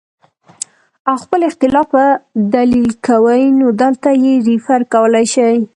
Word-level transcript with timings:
او 1.07 1.13
خپل 1.23 1.39
اختلاف 1.49 1.87
پۀ 1.93 2.05
دليل 2.53 2.89
کوي 3.07 3.43
نو 3.59 3.67
دلته 3.81 4.09
ئې 4.21 4.33
ريفر 4.47 4.81
کولے 4.93 5.23
شئ 5.33 5.55